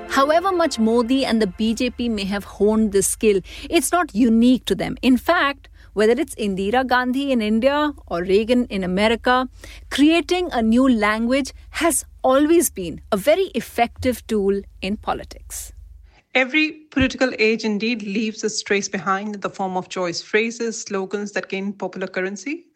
However 0.09 0.51
much 0.51 0.79
Modi 0.79 1.23
and 1.23 1.39
the 1.39 1.45
BJP 1.45 2.09
may 2.09 2.23
have 2.25 2.43
honed 2.43 2.91
this 2.91 3.05
skill, 3.05 3.41
it's 3.69 3.91
not 3.91 4.15
unique 4.15 4.65
to 4.65 4.73
them. 4.73 4.97
In 5.03 5.15
fact, 5.15 5.69
whether 5.97 6.13
it's 6.21 6.35
Indira 6.35 6.85
Gandhi 6.85 7.31
in 7.31 7.41
India 7.41 7.91
or 8.05 8.21
Reagan 8.21 8.65
in 8.65 8.83
America, 8.83 9.49
creating 9.89 10.47
a 10.51 10.61
new 10.61 10.87
language 10.87 11.53
has 11.71 12.05
always 12.23 12.69
been 12.69 13.01
a 13.11 13.17
very 13.17 13.45
effective 13.55 14.21
tool 14.27 14.61
in 14.83 14.97
politics. 14.97 15.73
Every 16.35 16.71
political 16.91 17.31
age 17.39 17.65
indeed 17.65 18.03
leaves 18.03 18.43
a 18.43 18.63
trace 18.63 18.87
behind 18.87 19.33
in 19.33 19.41
the 19.41 19.49
form 19.49 19.75
of 19.75 19.89
choice 19.89 20.21
phrases, 20.21 20.79
slogans 20.79 21.31
that 21.31 21.49
gain 21.49 21.73
popular 21.73 22.05
currency. 22.05 22.67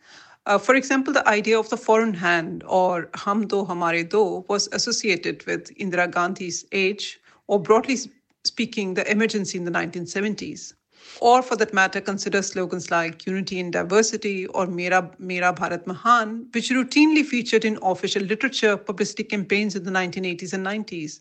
Uh, 0.48 0.58
for 0.58 0.74
example, 0.74 1.14
the 1.14 1.28
idea 1.30 1.60
of 1.60 1.70
the 1.70 1.78
foreign 1.78 2.16
hand 2.16 2.64
or 2.66 3.08
hum 3.14 3.46
do 3.46 3.64
hamare 3.66 4.10
do 4.10 4.44
was 4.48 4.68
associated 4.72 5.46
with 5.46 5.70
Indira 5.78 6.10
Gandhi's 6.10 6.66
age, 6.72 7.20
or 7.46 7.62
broadly 7.62 8.00
speaking, 8.46 8.96
the 8.96 9.06
emergency 9.12 9.60
in 9.60 9.66
the 9.66 9.72
1970s 9.72 10.74
or 11.20 11.42
for 11.42 11.56
that 11.56 11.74
matter, 11.74 12.02
consider 12.02 12.42
slogans 12.42 12.92
like 12.92 13.26
unity 13.26 13.60
in 13.60 13.72
diversity 13.72 14.48
or 14.48 14.68
Mera, 14.68 15.12
Mera 15.20 15.54
Bharat 15.54 15.86
Mahan, 15.86 16.48
which 16.54 16.70
routinely 16.70 17.26
featured 17.26 17.66
in 17.66 17.78
official 17.82 18.24
literature 18.24 18.78
publicity 18.78 19.24
campaigns 19.24 19.76
in 19.76 19.84
the 19.84 19.92
1980s 19.92 20.54
and 20.54 20.66
90s 20.66 21.20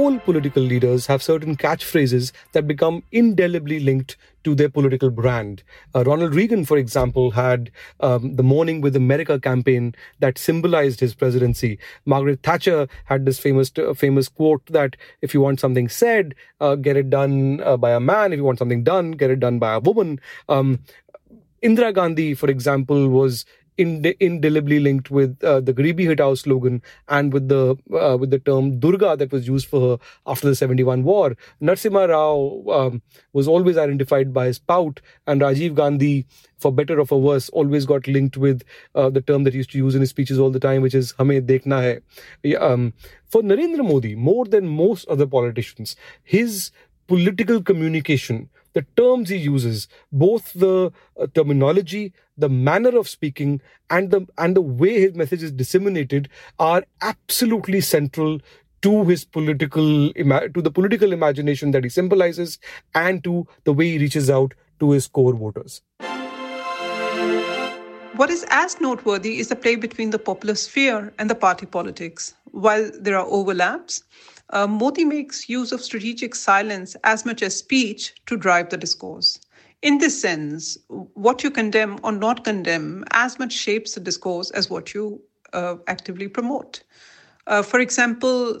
all 0.00 0.18
political 0.18 0.62
leaders 0.62 1.06
have 1.06 1.22
certain 1.22 1.54
catchphrases 1.54 2.32
that 2.52 2.66
become 2.66 3.02
indelibly 3.12 3.78
linked 3.78 4.16
to 4.44 4.54
their 4.54 4.70
political 4.70 5.10
brand. 5.10 5.62
Uh, 5.94 6.02
Ronald 6.04 6.34
Reagan, 6.34 6.64
for 6.64 6.78
example, 6.78 7.30
had 7.32 7.70
um, 8.00 8.36
the 8.36 8.42
Morning 8.42 8.80
with 8.80 8.96
America 8.96 9.38
campaign 9.38 9.94
that 10.20 10.38
symbolized 10.38 11.00
his 11.00 11.14
presidency. 11.14 11.78
Margaret 12.06 12.42
Thatcher 12.42 12.88
had 13.04 13.26
this 13.26 13.38
famous 13.38 13.70
uh, 13.76 13.92
famous 13.92 14.30
quote 14.30 14.64
that 14.66 14.96
if 15.20 15.34
you 15.34 15.42
want 15.42 15.60
something 15.60 15.90
said, 15.90 16.34
uh, 16.60 16.76
get 16.76 16.96
it 16.96 17.10
done 17.10 17.60
uh, 17.62 17.76
by 17.76 17.90
a 17.90 18.00
man. 18.00 18.32
If 18.32 18.38
you 18.38 18.44
want 18.44 18.58
something 18.58 18.82
done, 18.82 19.10
get 19.12 19.30
it 19.30 19.40
done 19.40 19.58
by 19.58 19.74
a 19.74 19.80
woman. 19.80 20.18
Um, 20.48 20.78
Indira 21.62 21.92
Gandhi, 21.92 22.32
for 22.32 22.48
example, 22.48 23.10
was 23.10 23.44
indelibly 23.80 24.78
linked 24.80 25.10
with 25.10 25.42
uh, 25.42 25.60
the 25.60 25.72
Garibi 25.72 26.06
Hatao 26.06 26.36
slogan 26.36 26.82
and 27.08 27.32
with 27.32 27.48
the 27.48 27.76
uh, 27.92 28.16
with 28.16 28.30
the 28.30 28.38
term 28.38 28.78
Durga 28.78 29.16
that 29.16 29.32
was 29.32 29.46
used 29.46 29.66
for 29.66 29.80
her 29.80 30.04
after 30.26 30.48
the 30.48 30.54
71 30.54 31.02
war. 31.04 31.36
Narasimha 31.62 32.08
Rao 32.08 32.62
um, 32.78 33.02
was 33.32 33.48
always 33.48 33.76
identified 33.76 34.32
by 34.32 34.46
his 34.46 34.58
pout, 34.58 35.00
and 35.26 35.40
Rajiv 35.40 35.74
Gandhi, 35.74 36.26
for 36.58 36.72
better 36.72 37.00
or 37.00 37.06
for 37.06 37.20
worse, 37.20 37.48
always 37.50 37.86
got 37.86 38.06
linked 38.06 38.36
with 38.36 38.62
uh, 38.94 39.10
the 39.10 39.20
term 39.20 39.44
that 39.44 39.54
he 39.54 39.58
used 39.58 39.70
to 39.70 39.78
use 39.78 39.94
in 39.94 40.00
his 40.00 40.10
speeches 40.10 40.38
all 40.38 40.50
the 40.50 40.60
time, 40.60 40.82
which 40.82 40.94
is 40.94 41.14
"Hame 41.18 41.40
dekhna 41.46 41.82
hai." 42.44 42.54
Um, 42.54 42.92
for 43.26 43.42
Narendra 43.42 43.86
Modi, 43.86 44.14
more 44.14 44.44
than 44.44 44.68
most 44.68 45.08
other 45.08 45.26
politicians, 45.26 45.96
his 46.22 46.70
political 47.06 47.62
communication 47.62 48.48
the 48.72 48.82
terms 48.96 49.28
he 49.28 49.36
uses, 49.36 49.88
both 50.12 50.52
the 50.52 50.92
uh, 51.20 51.26
terminology, 51.34 52.12
the 52.40 52.48
manner 52.48 52.96
of 52.98 53.08
speaking, 53.08 53.60
and 53.90 54.10
the 54.10 54.26
and 54.38 54.56
the 54.56 54.60
way 54.60 55.00
his 55.00 55.14
message 55.14 55.42
is 55.42 55.52
disseminated 55.52 56.28
are 56.58 56.84
absolutely 57.02 57.80
central 57.80 58.40
to 58.82 59.04
his 59.04 59.24
political 59.24 60.12
to 60.14 60.62
the 60.62 60.70
political 60.70 61.12
imagination 61.12 61.70
that 61.72 61.84
he 61.84 61.90
symbolizes, 61.90 62.58
and 62.94 63.22
to 63.24 63.46
the 63.64 63.72
way 63.72 63.90
he 63.90 63.98
reaches 63.98 64.30
out 64.30 64.54
to 64.80 64.90
his 64.90 65.06
core 65.06 65.34
voters. 65.34 65.82
What 68.16 68.28
is 68.28 68.44
as 68.50 68.80
noteworthy 68.80 69.38
is 69.38 69.48
the 69.48 69.56
play 69.56 69.76
between 69.76 70.10
the 70.10 70.18
popular 70.18 70.54
sphere 70.54 71.12
and 71.18 71.30
the 71.30 71.34
party 71.34 71.64
politics. 71.64 72.34
While 72.50 72.90
there 73.00 73.16
are 73.16 73.26
overlaps, 73.26 74.02
uh, 74.50 74.66
Modi 74.66 75.04
makes 75.04 75.48
use 75.48 75.72
of 75.72 75.80
strategic 75.80 76.34
silence 76.34 76.96
as 77.04 77.24
much 77.24 77.42
as 77.42 77.56
speech 77.56 78.14
to 78.26 78.36
drive 78.36 78.68
the 78.68 78.76
discourse 78.76 79.40
In 79.81 79.99
this 79.99 80.19
sense, 80.19 80.77
what 81.13 81.43
you 81.43 81.51
condemn 81.51 81.99
or 82.03 82.11
not 82.11 82.43
condemn 82.43 83.03
as 83.11 83.37
much 83.39 83.53
shapes 83.53 83.93
the 83.93 83.99
discourse 83.99 84.49
as 84.51 84.69
what 84.69 84.93
you 84.93 85.21
uh, 85.53 85.75
actively 85.87 86.27
promote. 86.27 86.81
Uh, 87.47 87.61
for 87.61 87.79
example, 87.79 88.59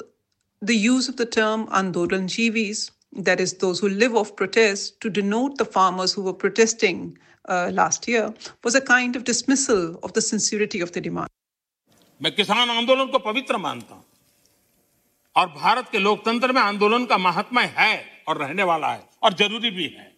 the 0.61 0.75
use 0.75 1.09
of 1.09 1.17
the 1.17 1.25
term 1.25 1.67
Andolanjivis, 1.67 2.91
that 3.13 3.39
is, 3.39 3.53
those 3.53 3.79
who 3.79 3.89
live 3.89 4.15
off 4.15 4.35
protest, 4.35 4.99
to 5.01 5.09
denote 5.09 5.57
the 5.57 5.65
farmers 5.65 6.13
who 6.13 6.21
were 6.21 6.33
protesting 6.33 7.17
uh, 7.49 7.69
last 7.73 8.07
year, 8.07 8.33
was 8.63 8.75
a 8.75 8.81
kind 8.81 9.15
of 9.15 9.23
dismissal 9.23 9.99
of 10.03 10.13
the 10.13 10.21
sincerity 10.21 10.81
of 10.81 10.91
the 10.91 11.01
demand. 11.01 11.29
मैं 12.21 12.31
किसान 12.35 12.69
आंदोलन 12.69 13.07
को 13.11 13.19
पवित्र 13.19 13.57
मानता 13.57 13.93
हूं 13.95 14.03
और 15.37 15.47
भारत 15.47 15.89
के 15.91 15.99
लोकतंत्र 15.99 16.51
में 16.51 16.61
आंदोलन 16.61 17.05
का 17.05 17.17
महात्मा 17.17 17.61
है 17.61 18.03
और 18.27 18.37
रहने 18.37 18.63
वाला 18.63 18.91
है 18.93 19.09
और 19.23 19.33
जरूरी 19.33 19.71
भी 19.71 19.87
है 19.97 20.08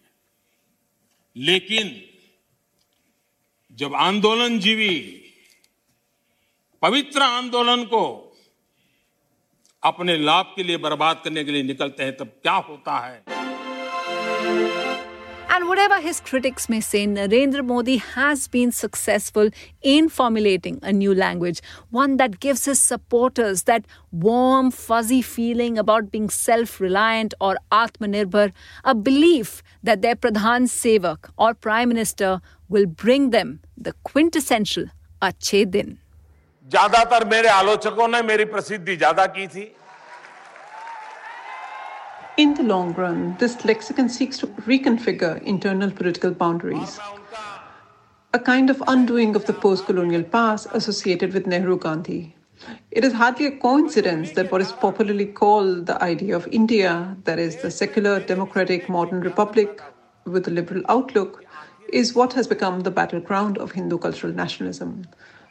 लेकिन 1.35 2.01
जब 3.71 3.93
आंदोलन 3.95 4.59
जीवी 4.59 5.19
पवित्र 6.81 7.21
आंदोलन 7.21 7.83
को 7.83 8.03
अपने 9.83 10.17
लाभ 10.17 10.53
के 10.55 10.63
लिए 10.63 10.77
बर्बाद 10.77 11.21
करने 11.23 11.43
के 11.43 11.51
लिए 11.51 11.63
निकलते 11.63 12.03
हैं, 12.03 12.17
तब 12.17 12.27
क्या 12.41 12.53
होता 12.53 12.99
है? 12.99 13.23
And 15.52 15.66
whatever 15.66 16.00
his 16.00 16.20
critics 16.20 16.68
may 16.68 16.80
say, 16.80 17.06
Narendra 17.06 17.64
Modi 17.64 17.96
has 17.96 18.46
been 18.48 18.70
successful 18.70 19.48
in 19.82 20.08
formulating 20.08 20.78
a 20.82 20.92
new 20.92 21.14
language, 21.14 21.60
one 21.90 22.16
that 22.18 22.38
gives 22.38 22.66
his 22.66 22.78
supporters 22.78 23.62
that 23.64 23.84
warm, 24.12 24.70
fuzzy 24.70 25.22
feeling 25.22 25.78
about 25.78 26.10
being 26.10 26.28
self 26.28 26.80
reliant 26.80 27.34
or 27.40 27.56
Atmanirbhar, 27.72 28.52
a 28.84 28.94
belief 28.94 29.62
that 29.82 30.02
their 30.02 30.14
Pradhan 30.14 30.68
Sevak 30.68 31.30
or 31.36 31.54
Prime 31.54 31.88
Minister 31.88 32.40
will 32.68 32.86
bring 32.86 33.30
them 33.30 33.60
the 33.76 33.94
quintessential 34.04 34.84
Ache 35.22 35.64
Din. 35.70 35.98
ज्यादातर 36.70 37.24
मेरे 37.24 37.48
आलोचकों 37.48 38.08
ने 38.08 38.20
मेरी 38.22 38.44
प्रसिद्धि 38.44 38.96
ज्यादा 38.96 39.26
की 39.26 39.46
थी 39.48 39.62
in 42.35 42.55
the 42.55 42.63
long 42.63 42.93
run, 42.93 43.35
this 43.37 43.63
lexicon 43.63 44.09
seeks 44.09 44.39
to 44.39 44.47
reconfigure 44.47 45.39
internal 45.43 45.91
political 45.91 46.31
boundaries, 46.31 46.99
a 48.33 48.39
kind 48.39 48.71
of 48.71 48.81
undoing 48.87 49.35
of 49.35 49.45
the 49.45 49.53
post 49.53 49.85
colonial 49.85 50.23
past 50.23 50.65
associated 50.71 51.31
with 51.31 51.45
Nehru 51.45 51.77
Gandhi. 51.77 52.35
It 52.89 53.03
is 53.03 53.13
hardly 53.13 53.45
a 53.45 53.51
coincidence 53.51 54.31
that 54.31 54.51
what 54.51 54.61
is 54.61 54.71
popularly 54.71 55.27
called 55.27 55.85
the 55.85 56.01
idea 56.01 56.35
of 56.35 56.47
India, 56.47 57.15
that 57.25 57.37
is, 57.37 57.57
the 57.57 57.69
secular, 57.69 58.19
democratic, 58.19 58.89
modern 58.89 59.21
republic 59.21 59.79
with 60.25 60.47
a 60.47 60.51
liberal 60.51 60.81
outlook, 60.89 61.45
is 61.91 62.15
what 62.15 62.33
has 62.33 62.47
become 62.47 62.79
the 62.79 62.89
battleground 62.89 63.59
of 63.59 63.73
Hindu 63.73 63.99
cultural 63.99 64.33
nationalism. 64.33 65.05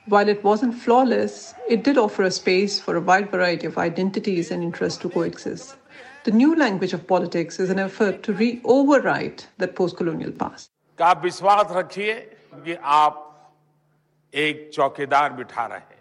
While 0.07 0.29
it 0.29 0.43
wasn't 0.43 0.75
flawless, 0.75 1.55
it 1.69 1.85
did 1.85 1.97
offer 1.97 2.25
a 2.25 2.31
space 2.33 2.81
for 2.81 2.97
a 2.97 3.01
wide 3.01 3.31
variety 3.31 3.69
of 3.69 3.79
identities 3.79 4.51
and 4.51 4.65
interests 4.65 5.01
to 5.03 5.09
coexist. 5.09 5.77
The 6.24 6.32
new 6.32 6.56
language 6.56 6.94
of 6.94 7.08
politics 7.08 7.60
is 7.60 7.70
an 7.70 7.80
effort 7.80 8.24
to 8.24 8.34
re 8.34 8.50
overwrite 8.64 9.46
that 9.58 9.76
post 9.76 9.98
colonial 9.98 10.32
past. 10.32 10.72
आप 11.02 11.22
विश्वास 11.24 11.68
रखिए 11.72 12.14
कि 12.66 12.76
आप 12.84 13.24
एक 14.34 14.70
चौकीदार 14.74 15.34
बिठा 15.34 15.66
रहे 15.66 15.80
हैं 15.80 16.01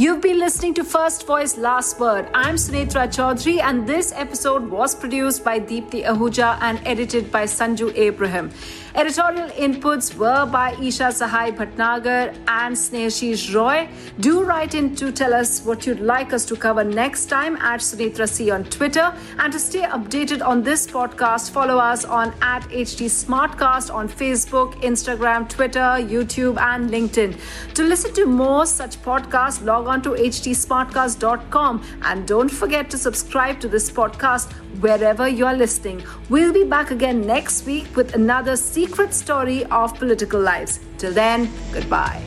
You've 0.00 0.22
been 0.22 0.38
listening 0.38 0.72
to 0.74 0.82
First 0.82 1.26
Voice 1.26 1.58
Last 1.58 2.00
Word. 2.00 2.26
I'm 2.32 2.54
Sunetra 2.54 3.06
Chaudhary, 3.14 3.60
and 3.60 3.86
this 3.86 4.14
episode 4.16 4.70
was 4.70 4.94
produced 4.94 5.44
by 5.44 5.60
Deepthi 5.60 6.06
Ahuja 6.06 6.56
and 6.62 6.80
edited 6.86 7.30
by 7.30 7.42
Sanju 7.42 7.94
Abraham. 7.94 8.50
Editorial 8.94 9.50
inputs 9.50 10.16
were 10.16 10.46
by 10.46 10.72
Isha 10.72 11.10
Sahai 11.18 11.54
Bhatnagar 11.54 12.34
and 12.48 12.74
Snehashish 12.74 13.54
Roy. 13.54 13.88
Do 14.18 14.42
write 14.42 14.74
in 14.74 14.96
to 14.96 15.12
tell 15.12 15.34
us 15.34 15.64
what 15.64 15.86
you'd 15.86 16.00
like 16.00 16.32
us 16.32 16.46
to 16.46 16.56
cover 16.56 16.82
next 16.82 17.26
time 17.26 17.56
at 17.56 17.80
Sunetra 17.80 18.28
C 18.28 18.50
on 18.50 18.64
Twitter. 18.64 19.14
And 19.38 19.52
to 19.52 19.58
stay 19.58 19.82
updated 19.82 20.44
on 20.44 20.62
this 20.62 20.86
podcast, 20.86 21.50
follow 21.50 21.76
us 21.76 22.06
on 22.06 22.32
at 22.40 22.62
HT 22.70 23.10
Smartcast 23.10 23.94
on 23.94 24.08
Facebook, 24.08 24.74
Instagram, 24.80 25.48
Twitter, 25.48 25.90
YouTube, 26.14 26.58
and 26.58 26.90
LinkedIn. 26.90 27.38
To 27.74 27.84
listen 27.84 28.12
to 28.14 28.26
more 28.26 28.66
such 28.66 29.00
podcasts, 29.02 29.64
log 29.64 29.89
on 29.90 30.00
to 30.02 30.10
htsmartcast.com 30.10 31.82
and 32.02 32.26
don't 32.26 32.48
forget 32.48 32.88
to 32.90 32.98
subscribe 32.98 33.60
to 33.60 33.68
this 33.68 33.90
podcast 33.90 34.52
wherever 34.80 35.28
you 35.28 35.46
are 35.46 35.56
listening. 35.56 36.02
We'll 36.28 36.52
be 36.52 36.64
back 36.64 36.90
again 36.90 37.26
next 37.26 37.66
week 37.66 37.94
with 37.96 38.14
another 38.14 38.56
secret 38.56 39.12
story 39.12 39.64
of 39.66 39.94
political 39.98 40.40
lives. 40.40 40.80
Till 40.98 41.12
then, 41.12 41.50
goodbye. 41.72 42.22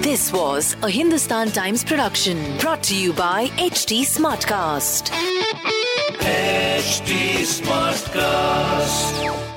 This 0.00 0.32
was 0.32 0.76
a 0.82 0.90
Hindustan 0.90 1.50
Times 1.50 1.84
production 1.84 2.58
brought 2.58 2.82
to 2.84 2.96
you 2.96 3.12
by 3.12 3.48
HT 3.56 4.02
Smartcast. 4.02 5.10
HT 6.20 7.44
Smartcast. 7.58 9.55